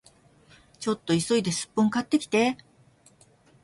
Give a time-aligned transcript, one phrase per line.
[0.79, 2.57] ちょっと急いでスッポン買ってきて